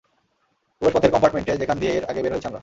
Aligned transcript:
প্রবেশপথের 0.81 1.11
কম্পার্ট্মেন্টে 1.13 1.53
যেখান 1.57 1.77
দিয়ে 1.79 1.91
এর 1.97 2.03
আগে 2.09 2.21
বের 2.23 2.33
হয়েছি 2.33 2.47
আমরা। 2.47 2.59